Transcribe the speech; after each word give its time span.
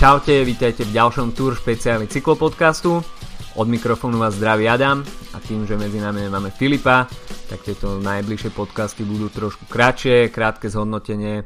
Čaute, 0.00 0.48
vítajte 0.48 0.88
v 0.88 0.96
ďalšom 0.96 1.36
Tour 1.36 1.52
špeciálny 1.60 2.08
cyklopodcastu. 2.08 3.04
Od 3.52 3.66
mikrofónu 3.68 4.16
vás 4.16 4.32
zdraví 4.32 4.64
Adam 4.64 5.04
a 5.36 5.38
tým, 5.44 5.68
že 5.68 5.76
medzi 5.76 6.00
nami 6.00 6.24
máme 6.24 6.48
Filipa, 6.48 7.04
tak 7.52 7.60
tieto 7.68 8.00
najbližšie 8.00 8.48
podcasty 8.56 9.04
budú 9.04 9.28
trošku 9.28 9.68
kratšie, 9.68 10.32
krátke 10.32 10.72
zhodnotenie 10.72 11.44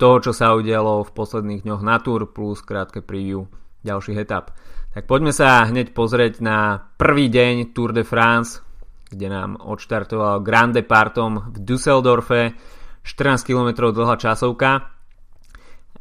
toho, 0.00 0.16
čo 0.16 0.32
sa 0.32 0.56
udialo 0.56 1.04
v 1.04 1.12
posledných 1.12 1.68
dňoch 1.68 1.84
na 1.84 2.00
Tour 2.00 2.32
plus 2.32 2.64
krátke 2.64 3.04
preview 3.04 3.44
ďalších 3.84 4.16
etap. 4.16 4.56
Tak 4.96 5.04
poďme 5.04 5.36
sa 5.36 5.68
hneď 5.68 5.92
pozrieť 5.92 6.40
na 6.40 6.88
prvý 6.96 7.28
deň 7.28 7.76
Tour 7.76 7.92
de 7.92 8.00
France, 8.00 8.64
kde 9.12 9.28
nám 9.28 9.60
odštartoval 9.60 10.40
Grand 10.40 10.72
Departom 10.72 11.52
v 11.52 11.56
Düsseldorfe, 11.60 12.56
14 13.04 13.44
km 13.44 13.92
dlhá 13.92 14.16
časovka 14.16 14.93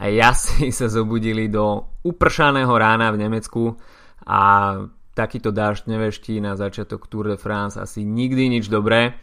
a 0.03 0.11
jasi 0.11 0.67
sa 0.75 0.91
zobudili 0.91 1.47
do 1.47 1.95
upršaného 2.03 2.75
rána 2.75 3.07
v 3.15 3.23
Nemecku 3.23 3.79
a 4.27 4.75
takýto 5.15 5.55
dážď 5.55 5.87
neveští 5.87 6.43
na 6.43 6.59
začiatok 6.59 7.07
Tour 7.07 7.31
de 7.31 7.39
France 7.39 7.79
asi 7.79 8.03
nikdy 8.03 8.59
nič 8.59 8.67
dobré. 8.67 9.15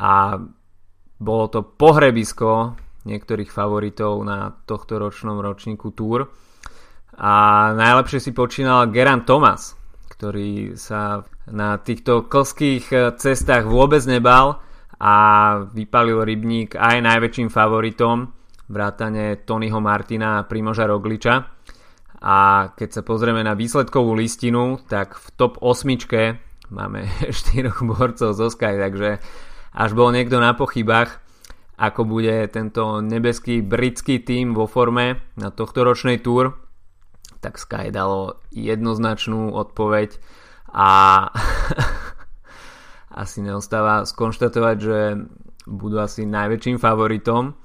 A 0.00 0.40
bolo 1.20 1.44
to 1.52 1.60
pohrebisko 1.60 2.80
niektorých 3.04 3.52
favoritov 3.52 4.24
na 4.24 4.56
tohto 4.64 4.96
ročnom 4.96 5.36
ročníku 5.36 5.92
Tour. 5.92 6.32
A 7.20 7.34
najlepšie 7.76 8.24
si 8.24 8.32
počínal 8.32 8.88
Geran 8.88 9.28
Thomas, 9.28 9.76
ktorý 10.08 10.80
sa 10.80 11.28
na 11.52 11.76
týchto 11.76 12.24
klských 12.24 13.12
cestách 13.20 13.68
vôbec 13.68 14.00
nebal 14.08 14.64
a 14.96 15.14
vypalil 15.68 16.24
rybník 16.24 16.72
aj 16.80 17.04
najväčším 17.04 17.52
favoritom 17.52 18.39
vrátane 18.70 19.42
Tonyho 19.42 19.82
Martina 19.82 20.38
a 20.38 20.46
Primoža 20.46 20.86
Rogliča. 20.86 21.34
A 22.22 22.70
keď 22.78 23.00
sa 23.00 23.02
pozrieme 23.02 23.42
na 23.42 23.58
výsledkovú 23.58 24.14
listinu, 24.14 24.78
tak 24.86 25.18
v 25.18 25.26
top 25.34 25.58
8 25.58 25.90
máme 26.70 27.10
4 27.34 27.74
borcov 27.82 28.30
zo 28.30 28.46
Sky, 28.46 28.78
takže 28.78 29.18
až 29.74 29.90
bol 29.98 30.14
niekto 30.14 30.38
na 30.38 30.54
pochybách, 30.54 31.18
ako 31.80 32.06
bude 32.06 32.46
tento 32.52 33.02
nebeský 33.02 33.64
britský 33.64 34.22
tým 34.22 34.54
vo 34.54 34.70
forme 34.70 35.18
na 35.34 35.50
tohto 35.50 35.82
ročnej 35.82 36.22
túr, 36.22 36.54
tak 37.42 37.58
Sky 37.58 37.90
dalo 37.90 38.38
jednoznačnú 38.52 39.50
odpoveď 39.56 40.20
a 40.70 40.90
asi 43.22 43.42
neostáva 43.42 44.04
skonštatovať, 44.06 44.76
že 44.78 44.98
budú 45.66 45.98
asi 45.98 46.28
najväčším 46.28 46.76
favoritom 46.76 47.56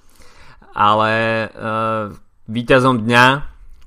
ale 0.76 1.14
uh, 1.48 2.12
víťazom 2.52 3.08
dňa, 3.08 3.26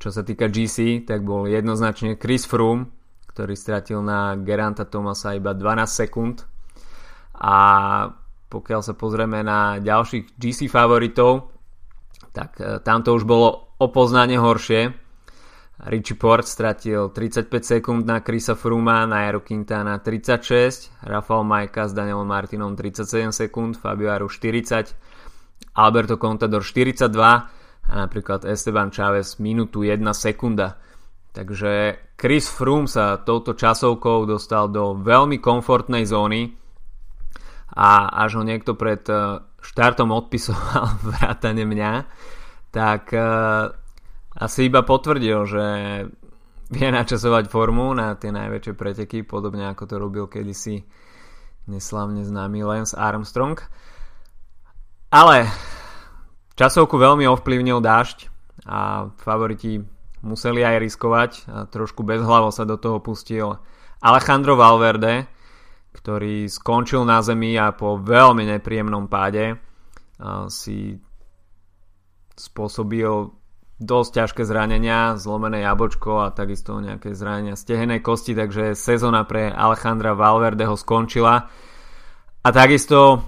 čo 0.00 0.08
sa 0.08 0.24
týka 0.24 0.48
GC, 0.48 1.04
tak 1.04 1.20
bol 1.20 1.44
jednoznačne 1.44 2.16
Chris 2.16 2.48
Froome, 2.48 2.88
ktorý 3.36 3.52
stratil 3.52 4.00
na 4.00 4.34
Geranta 4.40 4.88
Thomasa 4.88 5.36
iba 5.36 5.52
12 5.52 5.84
sekúnd 5.84 6.48
a 7.36 7.56
pokiaľ 8.48 8.80
sa 8.80 8.96
pozrieme 8.96 9.44
na 9.44 9.76
ďalších 9.78 10.40
GC 10.40 10.72
favoritov, 10.72 11.52
tak 12.32 12.56
uh, 12.58 12.80
tam 12.80 13.04
to 13.04 13.12
už 13.12 13.28
bolo 13.28 13.76
o 13.76 13.86
poznanie 13.92 14.40
horšie. 14.40 15.06
Richie 15.78 16.18
Port 16.18 16.42
stratil 16.42 17.14
35 17.14 17.54
sekúnd 17.62 18.02
na 18.02 18.18
Chrisa 18.18 18.58
Fruma, 18.58 19.06
Aero 19.06 19.46
Quintana 19.46 20.02
36, 20.02 21.06
Rafael 21.06 21.46
Majka 21.46 21.86
s 21.86 21.94
Danielom 21.94 22.26
Martinom 22.26 22.74
37 22.74 23.30
sekúnd, 23.30 23.78
Fabio 23.78 24.10
Aru 24.10 24.26
40, 24.26 24.90
Alberto 25.78 26.18
Contador 26.18 26.62
42 26.66 27.08
a 27.88 27.92
napríklad 27.94 28.44
Esteban 28.44 28.90
Chávez 28.90 29.40
minútu 29.40 29.86
1 29.86 30.02
sekunda. 30.12 30.76
Takže 31.32 31.96
Chris 32.18 32.50
Froome 32.50 32.90
sa 32.90 33.22
touto 33.22 33.54
časovkou 33.54 34.26
dostal 34.26 34.68
do 34.68 34.98
veľmi 34.98 35.38
komfortnej 35.38 36.02
zóny 36.02 36.50
a 37.78 38.10
až 38.26 38.40
ho 38.40 38.42
niekto 38.42 38.74
pred 38.74 39.06
eh, 39.06 39.38
štartom 39.62 40.10
odpisoval 40.10 40.98
vrátane 41.14 41.62
mňa, 41.62 41.92
tak 42.68 43.10
uh, 43.16 43.72
asi 44.36 44.68
iba 44.68 44.84
potvrdil, 44.84 45.38
že 45.48 45.64
vie 46.68 46.88
načasovať 46.92 47.48
formu 47.48 47.96
na 47.96 48.12
tie 48.20 48.28
najväčšie 48.28 48.72
preteky, 48.76 49.24
podobne 49.24 49.72
ako 49.72 49.88
to 49.88 49.96
robil 49.96 50.28
kedysi 50.28 50.84
neslavne 51.68 52.24
známy 52.24 52.64
Lance 52.64 52.96
Armstrong. 52.96 53.56
Ale 55.08 55.48
časovku 56.60 57.00
veľmi 57.00 57.24
ovplyvnil 57.32 57.80
dážď 57.80 58.28
a 58.68 59.08
favoriti 59.16 59.80
museli 60.20 60.60
aj 60.60 60.76
riskovať 60.84 61.30
a 61.48 61.64
trošku 61.64 62.04
bezhlavo 62.04 62.52
sa 62.52 62.68
do 62.68 62.76
toho 62.76 63.00
pustil 63.00 63.56
Alejandro 64.04 64.60
Valverde, 64.60 65.24
ktorý 65.96 66.44
skončil 66.52 67.08
na 67.08 67.24
zemi 67.24 67.56
a 67.56 67.72
po 67.72 67.96
veľmi 67.96 68.44
nepríjemnom 68.52 69.08
páde 69.08 69.56
si 70.52 71.00
spôsobil 72.36 73.32
dosť 73.80 74.10
ťažké 74.12 74.42
zranenia, 74.44 75.16
zlomené 75.16 75.64
jabočko 75.64 76.28
a 76.28 76.34
takisto 76.34 76.82
nejaké 76.82 77.14
zranenia 77.14 77.56
stehenej 77.56 78.04
kosti, 78.04 78.34
takže 78.36 78.76
sezóna 78.76 79.24
pre 79.24 79.48
Alejandra 79.48 80.12
Valverdeho 80.18 80.74
skončila. 80.74 81.48
A 82.42 82.48
takisto 82.50 83.22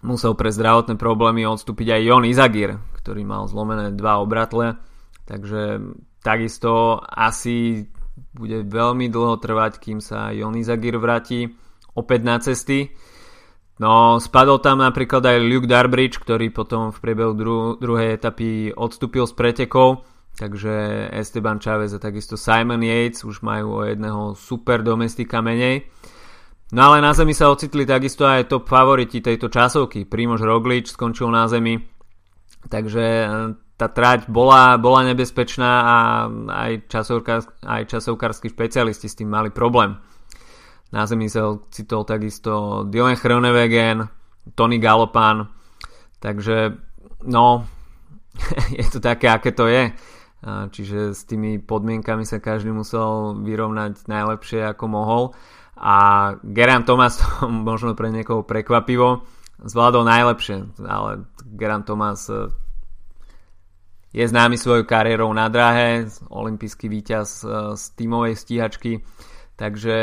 musel 0.00 0.32
pre 0.36 0.52
zdravotné 0.52 0.96
problémy 0.96 1.44
odstúpiť 1.44 1.96
aj 1.96 2.00
Jon 2.04 2.24
Izagir, 2.24 2.80
ktorý 3.00 3.22
mal 3.24 3.48
zlomené 3.48 3.92
dva 3.92 4.20
obratle, 4.20 4.80
takže 5.28 5.80
takisto 6.20 7.00
asi 7.04 7.88
bude 8.36 8.64
veľmi 8.68 9.08
dlho 9.08 9.40
trvať, 9.40 9.80
kým 9.80 9.98
sa 10.04 10.32
Jon 10.32 10.56
Izagir 10.56 11.00
vráti 11.00 11.48
opäť 11.96 12.20
na 12.24 12.36
cesty. 12.40 12.92
No, 13.80 14.20
spadol 14.20 14.60
tam 14.60 14.84
napríklad 14.84 15.24
aj 15.24 15.40
Luke 15.40 15.64
Darbridge, 15.64 16.20
ktorý 16.20 16.52
potom 16.52 16.92
v 16.92 17.00
priebehu 17.00 17.32
dru- 17.32 17.74
druhej 17.80 18.20
etapy 18.20 18.76
odstúpil 18.76 19.24
z 19.24 19.32
pretekov, 19.32 20.04
takže 20.36 21.08
Esteban 21.16 21.56
Chávez 21.56 21.96
a 21.96 22.00
takisto 22.00 22.36
Simon 22.36 22.84
Yates 22.84 23.24
už 23.24 23.40
majú 23.40 23.80
o 23.80 23.82
jedného 23.88 24.36
super 24.36 24.84
domestika 24.84 25.40
menej. 25.40 25.88
No 26.70 26.80
ale 26.86 27.02
na 27.02 27.10
zemi 27.10 27.34
sa 27.34 27.50
ocitli 27.50 27.82
takisto 27.82 28.22
aj 28.22 28.46
top 28.46 28.70
favoriti 28.70 29.18
tejto 29.18 29.50
časovky. 29.50 30.06
Primož 30.06 30.46
Roglič 30.46 30.94
skončil 30.94 31.26
na 31.26 31.50
zemi, 31.50 31.82
takže 32.70 33.04
e, 33.04 33.26
tá 33.74 33.90
trať 33.90 34.30
bola, 34.30 34.78
bola 34.78 35.02
nebezpečná 35.10 35.72
a 35.82 35.96
aj, 36.46 36.86
časovkár, 36.86 37.40
aj 37.66 37.82
časovkársky 37.90 38.54
špecialisti 38.54 39.10
s 39.10 39.18
tým 39.18 39.34
mali 39.34 39.50
problém. 39.50 39.98
Na 40.94 41.10
zemi 41.10 41.26
sa 41.26 41.58
ocitol 41.58 42.06
takisto 42.06 42.86
Dylan 42.86 43.18
Chronewegen, 43.18 44.06
Tony 44.54 44.78
Galopan, 44.78 45.50
takže 46.22 46.70
no, 47.26 47.66
je 48.78 48.86
to 48.86 49.02
také, 49.02 49.26
aké 49.26 49.50
to 49.50 49.66
je. 49.66 49.90
Čiže 50.46 51.12
s 51.12 51.28
tými 51.28 51.60
podmienkami 51.60 52.24
sa 52.24 52.40
každý 52.40 52.72
musel 52.72 53.36
vyrovnať 53.44 54.08
najlepšie 54.08 54.72
ako 54.72 54.84
mohol 54.88 55.22
a 55.80 55.96
Geran 56.44 56.84
Thomas 56.84 57.24
možno 57.48 57.96
pre 57.96 58.12
niekoho 58.12 58.44
prekvapivo 58.44 59.24
zvládol 59.64 60.04
najlepšie, 60.04 60.76
ale 60.84 61.24
Geran 61.56 61.84
Thomas 61.84 62.28
e, 62.28 62.52
je 64.12 64.24
známy 64.24 64.56
svojou 64.56 64.84
kariérou 64.84 65.32
na 65.32 65.48
dráhe, 65.48 66.08
olimpijský 66.28 66.88
víťaz 66.88 67.44
e, 67.44 67.76
z 67.76 67.82
tímovej 67.96 68.36
stíhačky, 68.36 68.92
takže 69.56 69.96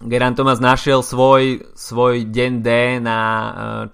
Geran 0.00 0.36
Thomas 0.36 0.60
našiel 0.60 1.04
svoj, 1.04 1.72
svoj 1.76 2.28
deň 2.28 2.52
D 2.64 2.68
na 3.04 3.20
e, 3.20 3.50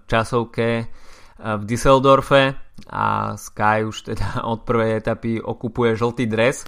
časovke 0.06 0.86
v 1.34 1.62
Düsseldorfe 1.66 2.54
a 2.90 3.34
Sky 3.34 3.84
už 3.86 4.14
teda 4.14 4.42
od 4.52 4.62
prvej 4.62 5.02
etapy 5.02 5.42
okupuje 5.42 5.98
žltý 5.98 6.30
dres. 6.30 6.62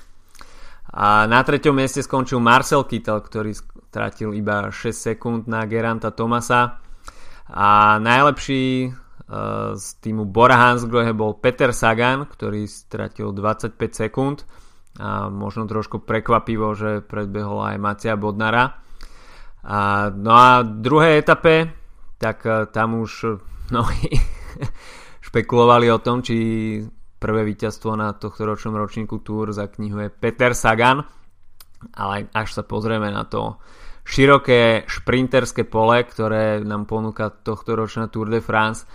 A 0.96 1.28
na 1.28 1.44
treťom 1.44 1.76
mieste 1.76 2.00
skončil 2.00 2.40
Marcel 2.40 2.86
Kittel, 2.88 3.20
ktorý 3.20 3.52
stratil 3.96 4.36
iba 4.36 4.68
6 4.68 4.92
sekúnd 4.92 5.40
na 5.48 5.64
Geranta 5.64 6.12
Tomasa. 6.12 6.84
A 7.48 7.96
najlepší 7.96 8.92
uh, 8.92 9.72
z 9.72 9.86
týmu 10.04 10.28
Bora 10.28 10.60
Hansgrohe 10.60 11.16
bol 11.16 11.40
Peter 11.40 11.72
Sagan, 11.72 12.28
ktorý 12.28 12.68
stratil 12.68 13.32
25 13.32 13.72
sekúnd. 13.96 14.44
A 15.00 15.32
možno 15.32 15.64
trošku 15.64 16.04
prekvapivo, 16.04 16.76
že 16.76 17.00
predbehol 17.00 17.72
aj 17.72 17.76
Macia 17.80 18.20
Bodnara. 18.20 18.84
A, 19.64 20.12
no 20.12 20.32
a 20.36 20.60
v 20.60 20.76
druhej 20.84 21.16
etape, 21.16 21.72
tak 22.20 22.44
uh, 22.44 22.68
tam 22.68 23.00
už 23.00 23.40
mnohí 23.72 24.12
špekulovali 25.32 25.88
o 25.88 26.04
tom, 26.04 26.20
či 26.20 26.36
prvé 27.16 27.48
víťazstvo 27.48 27.96
na 27.96 28.12
tohto 28.12 28.44
ročnom 28.44 28.76
ročníku 28.76 29.24
Tour 29.24 29.56
je 29.56 30.08
Peter 30.12 30.52
Sagan, 30.52 31.00
ale 31.96 32.28
až 32.36 32.60
sa 32.60 32.62
pozrieme 32.62 33.08
na 33.08 33.24
to 33.24 33.56
široké 34.06 34.86
šprinterské 34.86 35.66
pole, 35.66 36.06
ktoré 36.06 36.62
nám 36.62 36.86
ponúka 36.86 37.34
tohto 37.34 37.74
ročná 37.74 38.06
Tour 38.06 38.30
de 38.30 38.38
France, 38.38 38.86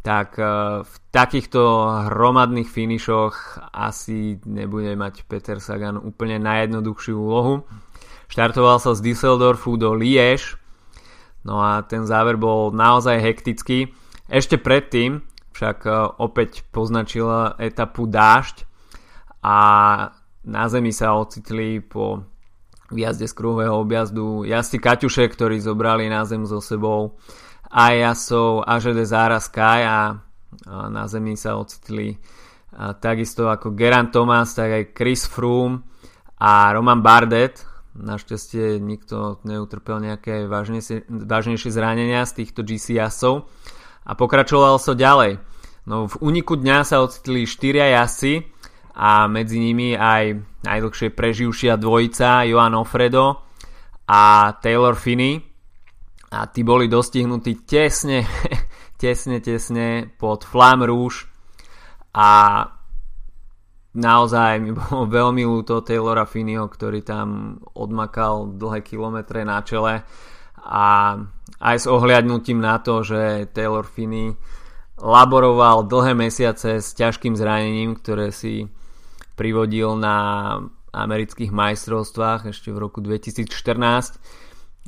tak 0.00 0.40
v 0.84 0.94
takýchto 1.12 1.60
hromadných 2.08 2.68
finišoch 2.68 3.60
asi 3.72 4.40
nebude 4.48 4.96
mať 4.96 5.24
Peter 5.28 5.60
Sagan 5.60 6.00
úplne 6.00 6.40
najjednoduchšiu 6.40 7.16
úlohu. 7.16 7.64
Štartoval 8.28 8.80
sa 8.80 8.96
z 8.96 9.04
Düsseldorfu 9.04 9.76
do 9.76 9.92
Liège, 9.96 10.56
no 11.44 11.60
a 11.60 11.84
ten 11.84 12.08
záver 12.08 12.40
bol 12.40 12.72
naozaj 12.72 13.20
hektický. 13.20 13.92
Ešte 14.28 14.56
predtým 14.56 15.24
však 15.52 15.88
opäť 16.20 16.64
poznačila 16.72 17.56
etapu 17.60 18.08
dážď 18.08 18.64
a 19.44 19.58
na 20.44 20.64
zemi 20.68 20.92
sa 20.92 21.16
ocitli 21.16 21.80
po 21.80 22.28
výjazde 22.94 23.26
z 23.26 23.34
kruhového 23.34 23.74
objazdu 23.74 24.46
jazdci 24.46 24.78
Kaťuše, 24.78 25.26
ktorí 25.26 25.58
zobrali 25.58 26.06
na 26.06 26.22
zem 26.22 26.46
so 26.46 26.62
sebou 26.62 27.18
aj 27.74 27.94
jasov 27.98 28.62
AŽD 28.62 29.02
Zara 29.02 29.42
Sky 29.42 29.82
a 29.82 29.98
na 30.70 31.04
zemi 31.10 31.34
sa 31.34 31.58
ocitli 31.58 32.14
takisto 33.02 33.50
ako 33.50 33.74
Geran 33.74 34.14
Thomas, 34.14 34.54
tak 34.54 34.70
aj 34.70 34.84
Chris 34.94 35.26
Froome 35.26 35.82
a 36.38 36.70
Roman 36.70 37.02
Bardet. 37.02 37.66
Našťastie 37.94 38.82
nikto 38.82 39.38
neutrpel 39.46 40.02
nejaké 40.02 40.50
vážnejšie, 40.50 41.06
vážnejšie 41.06 41.70
zranenia 41.70 42.26
z 42.26 42.42
týchto 42.42 42.66
GC 42.66 42.98
jasov. 42.98 43.50
A 44.02 44.18
pokračovalo 44.18 44.78
sa 44.78 44.90
so 44.90 44.98
ďalej. 44.98 45.38
No 45.86 46.10
v 46.10 46.14
úniku 46.18 46.58
dňa 46.58 46.82
sa 46.82 47.02
ocitli 47.02 47.46
štyria 47.46 47.94
jazdci 47.94 48.53
a 48.94 49.26
medzi 49.26 49.58
nimi 49.58 49.98
aj 49.98 50.38
najdlhšie 50.62 51.10
preživšia 51.10 51.74
dvojica 51.74 52.46
Johan 52.46 52.78
Ofredo 52.78 53.42
a 54.06 54.54
Taylor 54.62 54.94
Finney. 54.94 55.42
A 56.34 56.50
tí 56.50 56.66
boli 56.66 56.90
dostihnutí 56.90 57.66
tesne, 57.66 58.26
tesne, 59.02 59.38
tesne 59.42 60.06
pod 60.18 60.46
Flam 60.46 60.86
Rouge. 60.86 61.26
A 62.14 62.62
naozaj 63.98 64.62
mi 64.62 64.70
bolo 64.70 65.10
veľmi 65.18 65.42
ľúto 65.42 65.82
Taylora 65.82 66.26
Finneyho, 66.26 66.70
ktorý 66.70 67.02
tam 67.02 67.58
odmakal 67.74 68.54
dlhé 68.54 68.82
kilometre 68.86 69.42
na 69.42 69.62
čele. 69.66 70.06
A 70.64 71.18
aj 71.60 71.76
s 71.76 71.86
ohliadnutím 71.90 72.62
na 72.62 72.80
to, 72.80 73.04
že 73.04 73.50
Taylor 73.52 73.84
Finney 73.84 74.32
laboroval 74.98 75.90
dlhé 75.90 76.14
mesiace 76.14 76.78
s 76.78 76.94
ťažkým 76.94 77.34
zranením, 77.34 77.98
ktoré 77.98 78.30
si 78.30 78.70
privodil 79.34 79.98
na 79.98 80.16
amerických 80.94 81.50
majstrovstvách 81.50 82.54
ešte 82.54 82.70
v 82.70 82.78
roku 82.78 83.02
2014 83.02 83.44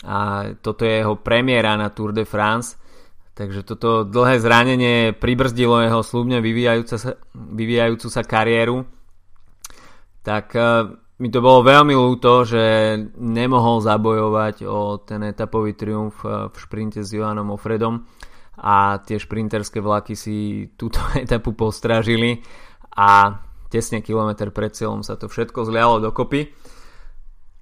a 0.06 0.50
toto 0.60 0.84
je 0.84 1.02
jeho 1.02 1.16
premiéra 1.19 1.75
na 1.75 1.88
Tour 1.90 2.12
de 2.12 2.28
France. 2.28 2.76
Takže 3.37 3.69
toto 3.69 4.04
dlhé 4.04 4.40
zranenie 4.40 5.12
pribrzdilo 5.12 5.84
jeho 5.84 6.00
slúbne 6.00 6.40
vyvíjajúcu 6.40 6.96
sa, 6.96 7.20
vyvíjajúcu 7.37 8.08
sa 8.08 8.22
kariéru. 8.25 8.88
Tak 10.25 10.46
uh, 10.56 10.88
mi 11.20 11.28
to 11.28 11.44
bolo 11.44 11.60
veľmi 11.60 11.92
ľúto, 11.92 12.49
že 12.49 12.96
nemohol 13.20 13.84
zabojovať 13.84 14.64
o 14.64 15.00
ten 15.04 15.20
etapový 15.28 15.76
triumf 15.76 16.25
uh, 16.25 16.49
v 16.49 16.56
šprinte 16.56 17.04
s 17.04 17.12
Johanom 17.12 17.52
Ofredom 17.52 18.08
a 18.56 19.04
tie 19.04 19.20
šprinterské 19.20 19.84
vlaky 19.84 20.16
si 20.16 20.69
túto 20.81 21.00
etapu 21.25 21.52
postražili 21.52 22.40
a 22.96 23.37
tesne 23.68 24.02
kilometr 24.02 24.50
pred 24.54 24.72
cieľom 24.72 25.02
sa 25.02 25.18
to 25.18 25.26
všetko 25.30 25.66
zlialo 25.66 26.02
dokopy. 26.02 26.52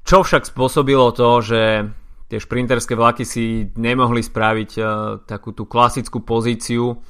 Čo 0.05 0.21
však 0.21 0.45
spôsobilo 0.45 1.17
to, 1.17 1.41
že 1.41 1.63
tie 2.29 2.39
šprinterské 2.41 2.93
vlaky 2.93 3.25
si 3.25 3.73
nemohli 3.77 4.21
spraviť 4.21 4.71
uh, 4.81 4.87
takú 5.25 5.57
tú 5.57 5.65
klasickú 5.65 6.25
pozíciu 6.25 7.01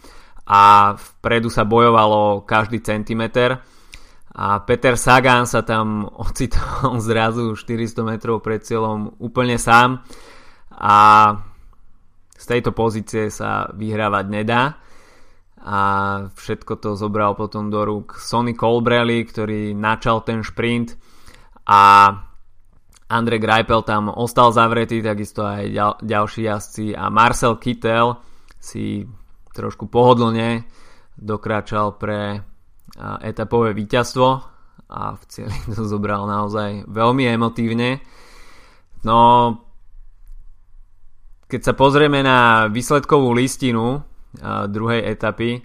a 0.44 0.94
vpredu 0.94 1.48
sa 1.48 1.64
bojovalo 1.64 2.44
každý 2.44 2.84
centimeter 2.84 3.58
a 4.34 4.60
Peter 4.66 4.98
Sagan 4.98 5.46
sa 5.46 5.62
tam 5.62 6.04
ocitol 6.26 6.98
zrazu 6.98 7.54
400 7.54 8.02
metrov 8.02 8.42
pred 8.42 8.60
cieľom 8.60 9.16
úplne 9.22 9.56
sám 9.56 10.02
a 10.74 10.96
z 12.34 12.44
tejto 12.44 12.74
pozície 12.74 13.30
sa 13.30 13.70
vyhrávať 13.72 14.26
nedá 14.26 14.76
a 15.64 15.80
všetko 16.36 16.76
to 16.76 16.92
zobral 16.92 17.32
potom 17.32 17.72
do 17.72 17.80
rúk 17.88 18.20
Sonny 18.20 18.52
Colbrelli, 18.52 19.24
ktorý 19.24 19.72
načal 19.72 20.20
ten 20.20 20.44
šprint. 20.44 20.92
A 21.64 22.12
Andre 23.08 23.40
Greipel 23.40 23.80
tam 23.80 24.12
ostal 24.12 24.52
zavretý, 24.52 25.00
takisto 25.00 25.40
aj 25.40 25.64
ďal, 25.72 25.92
ďalší 26.04 26.40
jazdci. 26.44 26.86
A 26.92 27.08
Marcel 27.08 27.56
Kittel 27.56 28.20
si 28.60 29.08
trošku 29.56 29.88
pohodlne 29.88 30.68
dokráčal 31.16 31.96
pre 31.96 32.44
etapové 33.24 33.72
víťazstvo. 33.72 34.28
A 34.92 35.16
v 35.16 35.22
cieli 35.32 35.56
to 35.72 35.88
zobral 35.88 36.28
naozaj 36.28 36.84
veľmi 36.92 37.24
emotívne. 37.24 38.04
No, 39.00 39.16
keď 41.48 41.60
sa 41.60 41.72
pozrieme 41.72 42.20
na 42.20 42.68
výsledkovú 42.68 43.32
listinu 43.32 44.04
druhej 44.42 45.04
etapy, 45.06 45.62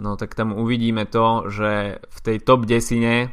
no 0.00 0.16
tak 0.16 0.32
tam 0.32 0.56
uvidíme 0.56 1.04
to, 1.08 1.48
že 1.52 2.00
v 2.00 2.18
tej 2.24 2.36
top 2.44 2.64
desine 2.64 3.32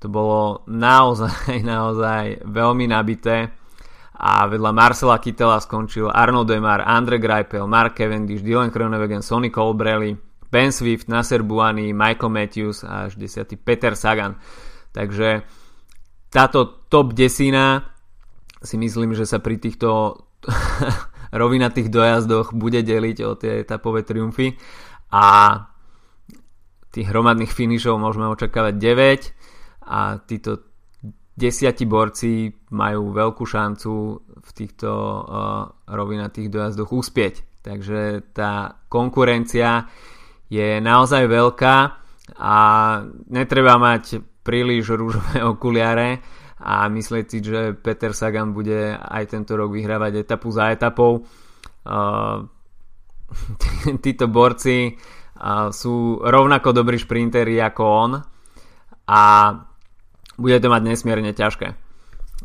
to 0.00 0.08
bolo 0.08 0.64
naozaj, 0.66 1.60
naozaj 1.72 2.44
veľmi 2.44 2.88
nabité 2.88 3.52
a 4.20 4.44
vedľa 4.44 4.70
Marcela 4.76 5.16
Kittela 5.16 5.56
skončil 5.60 6.12
Arno 6.12 6.44
Demar, 6.44 6.84
Andre 6.84 7.16
Greipel, 7.16 7.64
Mark 7.64 7.96
Cavendish, 7.96 8.44
Dylan 8.44 8.68
Kroenewegen, 8.68 9.24
Sonny 9.24 9.48
Colbrelli, 9.48 10.12
Ben 10.52 10.68
Swift, 10.72 11.08
Nasser 11.08 11.40
Buani, 11.40 11.96
Michael 11.96 12.28
Matthews 12.28 12.84
a 12.84 13.08
až 13.08 13.16
10. 13.16 13.56
Peter 13.64 13.96
Sagan. 13.96 14.36
Takže 14.92 15.40
táto 16.28 16.84
top 16.92 17.16
desina 17.16 17.96
si 18.60 18.76
myslím, 18.76 19.16
že 19.16 19.24
sa 19.24 19.40
pri 19.40 19.56
týchto 19.56 20.20
rovinatých 21.32 21.88
dojazdoch 21.88 22.52
bude 22.54 22.82
deliť 22.82 23.16
o 23.26 23.32
tie 23.38 23.62
etapové 23.62 24.02
triumfy. 24.02 24.54
A 25.10 25.56
tých 26.90 27.06
hromadných 27.06 27.50
finišov 27.50 27.98
môžeme 27.98 28.26
očakávať 28.30 28.74
9 28.78 29.90
a 29.90 30.18
títo 30.22 30.70
desiati 31.34 31.86
borci 31.86 32.50
majú 32.74 33.14
veľkú 33.14 33.44
šancu 33.46 33.92
v 34.40 34.50
týchto 34.52 34.90
uh, 34.90 35.22
rovinatých 35.88 36.50
dojazdoch 36.50 36.90
uspieť. 36.90 37.62
Takže 37.62 38.32
tá 38.34 38.82
konkurencia 38.90 39.86
je 40.50 40.82
naozaj 40.82 41.30
veľká 41.30 41.76
a 42.40 42.56
netreba 43.30 43.78
mať 43.78 44.22
príliš 44.42 44.96
rúžové 44.98 45.44
okuliare 45.52 46.39
a 46.60 46.92
myslieť 46.92 47.24
si, 47.24 47.38
že 47.40 47.72
Peter 47.72 48.12
Sagan 48.12 48.52
bude 48.52 48.92
aj 48.92 49.32
tento 49.32 49.56
rok 49.56 49.72
vyhrávať 49.72 50.28
etapu 50.28 50.52
za 50.52 50.68
etapou. 50.68 51.24
Uh, 51.88 52.44
títo 54.04 54.28
borci 54.28 54.92
uh, 54.92 55.72
sú 55.72 56.20
rovnako 56.20 56.76
dobrí 56.76 57.00
šprinteri 57.00 57.56
ako 57.64 57.82
on 57.88 58.12
a 59.08 59.22
bude 60.36 60.56
to 60.60 60.68
mať 60.68 60.82
nesmierne 60.84 61.32
ťažké. 61.32 61.68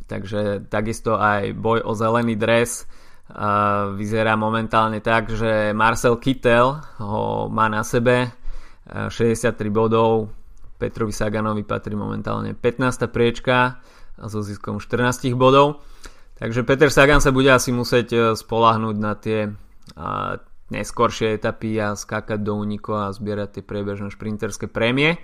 Takže 0.08 0.72
takisto 0.72 1.20
aj 1.20 1.52
boj 1.52 1.84
o 1.84 1.92
zelený 1.92 2.40
dres 2.40 2.88
uh, 2.88 3.92
vyzerá 4.00 4.40
momentálne 4.40 5.04
tak, 5.04 5.28
že 5.28 5.76
Marcel 5.76 6.16
Kittel 6.24 6.80
ho 7.04 7.52
má 7.52 7.68
na 7.68 7.84
sebe 7.84 8.32
uh, 8.32 9.12
63 9.12 9.60
bodov, 9.68 10.32
Petrovi 10.76 11.12
Saganovi 11.12 11.64
patrí 11.68 11.96
momentálne 12.00 12.56
15. 12.56 13.12
priečka 13.12 13.80
so 14.20 14.40
ziskom 14.42 14.80
14 14.80 15.36
bodov. 15.36 15.84
Takže 16.36 16.68
Peter 16.68 16.92
Sagan 16.92 17.24
sa 17.24 17.32
bude 17.32 17.48
asi 17.52 17.72
musieť 17.72 18.08
uh, 18.12 18.22
spolahnuť 18.36 18.96
na 19.00 19.14
tie 19.16 19.48
uh, 19.50 20.36
neskoršie 20.74 21.38
etapy 21.38 21.78
a 21.78 21.94
skákať 21.94 22.42
do 22.42 22.58
úniku 22.58 22.98
a 22.98 23.14
zbierať 23.14 23.60
tie 23.60 23.64
priebežné 23.64 24.10
šprinterské 24.12 24.68
prémie. 24.68 25.22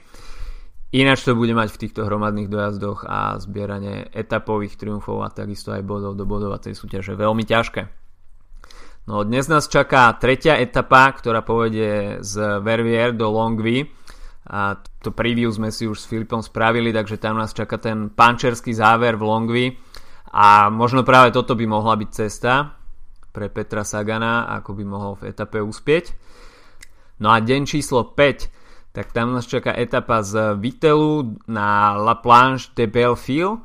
Ináč 0.91 1.23
to 1.23 1.39
bude 1.39 1.55
mať 1.55 1.71
v 1.71 1.81
týchto 1.87 2.03
hromadných 2.03 2.51
dojazdoch 2.51 3.07
a 3.07 3.39
zbieranie 3.39 4.11
etapových 4.11 4.75
triumfov 4.75 5.23
a 5.23 5.31
takisto 5.31 5.71
aj 5.71 5.87
bodov 5.87 6.19
do 6.19 6.27
bodovacej 6.27 6.75
súťaže 6.75 7.15
veľmi 7.15 7.47
ťažké. 7.47 7.87
No 9.07 9.23
dnes 9.23 9.47
nás 9.47 9.71
čaká 9.71 10.11
tretia 10.19 10.59
etapa, 10.59 11.09
ktorá 11.15 11.41
povedie 11.41 12.19
z 12.21 12.59
Vervier 12.59 13.15
do 13.15 13.31
Longwy. 13.31 13.87
A 14.49 14.79
to 15.05 15.13
preview 15.13 15.53
sme 15.53 15.69
si 15.69 15.85
už 15.85 16.01
s 16.01 16.09
Filipom 16.09 16.41
spravili, 16.41 16.89
takže 16.89 17.21
tam 17.21 17.37
nás 17.37 17.53
čaká 17.53 17.77
ten 17.77 18.09
pančerský 18.09 18.73
záver 18.73 19.19
v 19.19 19.27
Longwy. 19.27 19.65
A 20.33 20.71
možno 20.73 21.05
práve 21.05 21.29
toto 21.29 21.53
by 21.53 21.65
mohla 21.69 21.93
byť 21.93 22.09
cesta 22.09 22.73
pre 23.29 23.51
Petra 23.53 23.85
Sagana, 23.85 24.49
ako 24.49 24.73
by 24.75 24.83
mohol 24.83 25.13
v 25.19 25.29
etape 25.29 25.61
uspieť. 25.61 26.15
No 27.21 27.29
a 27.29 27.37
deň 27.37 27.69
číslo 27.69 28.17
5 28.17 28.61
tak 28.91 29.15
tam 29.15 29.31
nás 29.31 29.47
čaká 29.47 29.71
etapa 29.71 30.19
z 30.19 30.59
Vitelu 30.59 31.39
na 31.47 31.95
La 31.95 32.19
Planche 32.19 32.75
de 32.75 32.91
Belleville. 32.91 33.63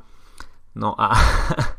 No 0.78 0.94
a 0.94 1.10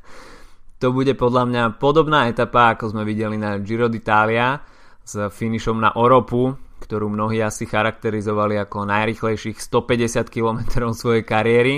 to 0.84 0.92
bude 0.92 1.16
podľa 1.16 1.44
mňa 1.48 1.64
podobná 1.80 2.28
etapa, 2.28 2.76
ako 2.76 2.92
sme 2.92 3.08
videli 3.08 3.40
na 3.40 3.56
Giro 3.64 3.88
d'Italia 3.88 4.60
s 5.00 5.16
finišom 5.16 5.80
na 5.80 5.96
Oropu, 5.96 6.52
ktorú 6.80 7.10
mnohí 7.10 7.42
asi 7.42 7.66
charakterizovali 7.66 8.58
ako 8.62 8.88
najrychlejších 8.88 9.58
150 9.60 10.28
km 10.30 10.60
svojej 10.94 11.24
kariéry. 11.26 11.76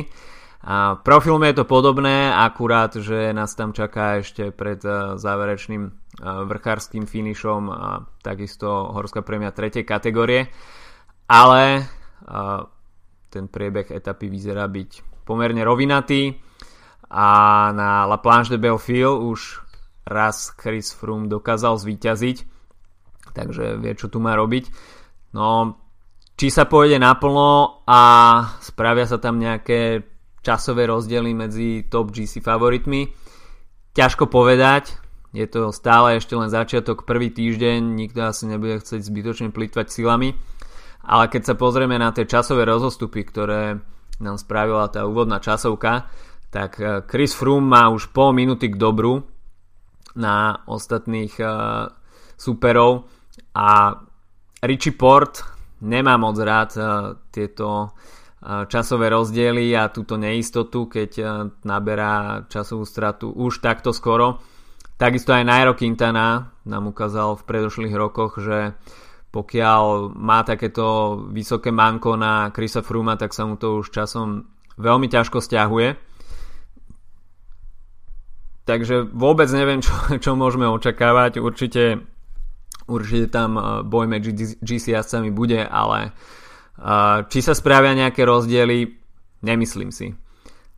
A 0.59 0.99
pro 0.99 1.23
filme 1.23 1.47
je 1.49 1.63
to 1.63 1.65
podobné, 1.65 2.35
akurát, 2.35 2.91
že 2.91 3.31
nás 3.31 3.55
tam 3.55 3.71
čaká 3.71 4.19
ešte 4.19 4.51
pred 4.51 4.83
e, 4.83 5.15
záverečným 5.15 5.83
e, 5.87 5.91
vrchárským 6.19 7.07
finišom 7.07 7.71
a 7.71 8.03
takisto 8.19 8.91
horská 8.91 9.23
premia 9.23 9.55
3. 9.55 9.87
kategórie. 9.87 10.51
Ale 11.31 11.87
ten 13.29 13.45
priebeh 13.47 13.93
etapy 13.93 14.27
vyzerá 14.27 14.65
byť 14.65 15.23
pomerne 15.23 15.61
rovinatý 15.61 16.33
a 17.09 17.27
na 17.73 18.05
La 18.05 18.17
Planche 18.21 18.53
de 18.53 18.59
Belfil 18.61 19.09
už 19.09 19.61
raz 20.05 20.53
Chris 20.57 20.93
Froome 20.93 21.29
dokázal 21.29 21.77
zvíťaziť, 21.77 22.37
takže 23.33 23.77
vie, 23.77 23.93
čo 23.93 24.09
tu 24.11 24.21
má 24.21 24.33
robiť. 24.33 24.69
No, 25.35 25.77
či 26.39 26.47
sa 26.49 26.65
pôjde 26.65 26.97
naplno 26.97 27.83
a 27.83 28.01
spravia 28.63 29.05
sa 29.05 29.19
tam 29.19 29.37
nejaké 29.37 30.07
časové 30.39 30.87
rozdiely 30.87 31.35
medzi 31.35 31.69
top 31.91 32.15
GC 32.15 32.39
favoritmi, 32.39 33.11
ťažko 33.91 34.31
povedať, 34.31 34.95
je 35.35 35.45
to 35.45 35.69
stále 35.69 36.17
ešte 36.17 36.33
len 36.33 36.49
začiatok, 36.49 37.05
prvý 37.05 37.29
týždeň, 37.29 37.83
nikto 37.83 38.25
asi 38.25 38.49
nebude 38.49 38.81
chcieť 38.81 39.03
zbytočne 39.03 39.49
plýtvať 39.51 39.91
silami, 39.91 40.33
ale 41.05 41.27
keď 41.27 41.53
sa 41.53 41.55
pozrieme 41.59 41.99
na 41.99 42.09
tie 42.15 42.25
časové 42.25 42.65
rozostupy, 42.65 43.27
ktoré 43.27 43.77
nám 44.23 44.37
spravila 44.39 44.87
tá 44.89 45.03
úvodná 45.05 45.43
časovka, 45.43 46.07
tak 46.49 46.79
eh, 46.81 47.03
Chris 47.05 47.35
Froome 47.35 47.67
má 47.67 47.91
už 47.91 48.09
pol 48.15 48.33
minúty 48.33 48.71
k 48.71 48.79
dobru 48.79 49.27
na 50.17 50.65
ostatných 50.65 51.37
uh, 51.37 51.85
superov 52.33 53.07
a 53.55 53.95
Richie 54.63 54.95
Port 54.95 55.43
nemá 55.83 56.19
moc 56.19 56.35
rád 56.39 56.71
uh, 56.75 56.85
tieto 57.31 57.91
uh, 57.91 58.67
časové 58.67 59.09
rozdiely 59.09 59.71
a 59.75 59.87
túto 59.91 60.19
neistotu, 60.19 60.91
keď 60.91 61.11
uh, 61.19 61.27
naberá 61.63 62.45
časovú 62.51 62.83
stratu 62.83 63.31
už 63.31 63.63
takto 63.63 63.95
skoro. 63.95 64.43
Takisto 64.99 65.31
aj 65.31 65.47
Nairo 65.47 65.73
Quintana 65.79 66.51
nám 66.67 66.91
ukázal 66.91 67.39
v 67.39 67.47
predošlých 67.47 67.95
rokoch, 67.95 68.35
že 68.43 68.75
pokiaľ 69.31 70.11
má 70.17 70.43
takéto 70.43 71.15
vysoké 71.31 71.71
manko 71.71 72.19
na 72.19 72.51
Chrisa 72.51 72.83
Fruma, 72.83 73.15
tak 73.15 73.31
sa 73.31 73.47
mu 73.47 73.55
to 73.55 73.79
už 73.79 73.93
časom 73.93 74.49
veľmi 74.75 75.07
ťažko 75.07 75.39
stiahuje 75.39 76.09
Takže 78.69 79.09
vôbec 79.09 79.49
neviem, 79.49 79.81
čo, 79.81 79.89
čo 80.21 80.37
môžeme 80.37 80.69
očakávať. 80.69 81.41
Určite, 81.41 82.05
určite 82.89 83.29
tam 83.29 83.55
e, 83.55 83.61
boj 83.85 84.05
medzi 84.09 84.33
GC 84.59 84.97
jazdcami 84.97 85.29
bude, 85.29 85.61
ale 85.61 86.11
uh, 86.11 87.23
či 87.29 87.39
sa 87.45 87.53
spravia 87.53 87.93
nejaké 87.93 88.25
rozdiely, 88.25 88.89
nemyslím 89.45 89.93
si. 89.93 90.11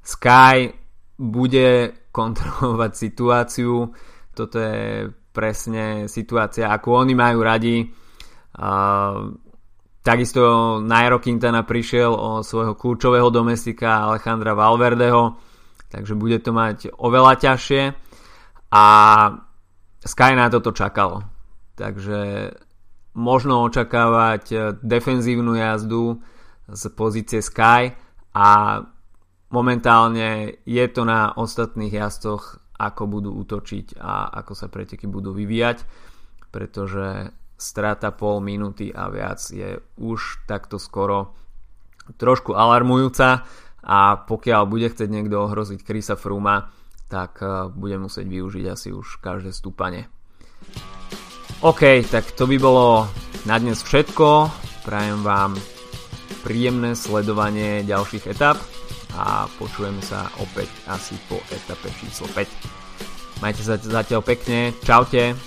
Sky 0.03 0.75
bude 1.15 1.95
kontrolovať 2.11 2.91
situáciu. 2.93 3.89
Toto 4.35 4.59
je 4.59 5.07
presne 5.31 6.11
situácia, 6.11 6.67
ako 6.67 7.07
oni 7.07 7.13
majú 7.15 7.39
radi. 7.39 7.87
Uh, 8.51 9.31
takisto 10.03 10.77
Nairo 10.83 11.23
Quintana 11.23 11.63
prišiel 11.63 12.11
o 12.11 12.43
svojho 12.43 12.75
kľúčového 12.75 13.31
domestika 13.31 14.03
Alejandra 14.03 14.51
Valverdeho 14.51 15.51
takže 15.91 16.15
bude 16.15 16.39
to 16.39 16.55
mať 16.55 16.95
oveľa 16.95 17.35
ťažšie 17.37 17.81
a 18.71 18.85
Sky 20.01 20.33
na 20.33 20.49
toto 20.49 20.73
čakalo. 20.73 21.21
Takže 21.81 22.53
možno 23.17 23.65
očakávať 23.65 24.77
defenzívnu 24.85 25.57
jazdu 25.57 26.21
z 26.69 26.83
pozície 26.93 27.41
Sky 27.41 27.97
a 28.37 28.79
momentálne 29.49 30.61
je 30.63 30.85
to 30.93 31.01
na 31.03 31.33
ostatných 31.33 31.91
jazdoch, 31.91 32.61
ako 32.77 33.03
budú 33.09 33.33
útočiť 33.33 33.97
a 33.97 34.29
ako 34.41 34.53
sa 34.53 34.69
preteky 34.69 35.09
budú 35.09 35.33
vyvíjať, 35.33 35.83
pretože 36.53 37.33
strata 37.57 38.09
pol 38.13 38.41
minúty 38.41 38.89
a 38.89 39.09
viac 39.09 39.41
je 39.49 39.77
už 40.01 40.49
takto 40.49 40.81
skoro 40.81 41.37
trošku 42.17 42.57
alarmujúca 42.57 43.45
a 43.81 43.99
pokiaľ 44.25 44.61
bude 44.65 44.89
chcieť 44.89 45.09
niekto 45.09 45.45
ohroziť 45.45 45.85
Krisa 45.85 46.17
Fruma, 46.17 46.73
tak 47.09 47.43
eh, 47.43 47.69
bude 47.69 48.01
musieť 48.01 48.25
využiť 48.25 48.65
asi 48.65 48.89
už 48.89 49.21
každé 49.21 49.53
stúpanie. 49.53 50.09
OK, 51.61 52.01
tak 52.09 52.33
to 52.33 52.49
by 52.49 52.57
bolo 52.57 53.05
na 53.45 53.61
dnes 53.61 53.85
všetko. 53.85 54.49
Prajem 54.81 55.21
vám 55.21 55.53
príjemné 56.41 56.97
sledovanie 56.97 57.85
ďalších 57.85 58.33
etap 58.33 58.57
a 59.13 59.45
počujeme 59.61 60.01
sa 60.01 60.25
opäť 60.41 60.73
asi 60.89 61.13
po 61.29 61.37
etape 61.53 61.93
číslo 62.01 62.25
5. 62.33 63.45
Majte 63.45 63.61
sa 63.61 63.77
zatiaľ 63.77 64.25
pekne, 64.25 64.73
čaute. 64.81 65.37